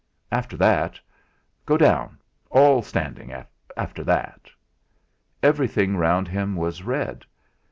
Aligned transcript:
After 0.31 0.57
that 0.57 0.99
go 1.63 1.77
down 1.77 2.17
all 2.49 2.81
standing 2.81 3.31
after 3.77 4.03
that! 4.03 4.49
Everything 5.43 5.95
round 5.95 6.27
him 6.27 6.55
was 6.55 6.81
red. 6.81 7.23